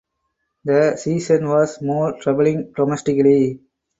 [0.65, 3.59] The season was more troubling domestically.